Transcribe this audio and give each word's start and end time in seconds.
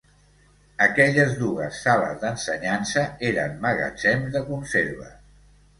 Aquelles 0.85 1.35
dugues 1.41 1.83
sales 1.89 2.17
d'ensenyança 2.25 3.07
eren 3.33 3.57
magatzems 3.69 4.37
de 4.39 4.45
conserves. 4.53 5.19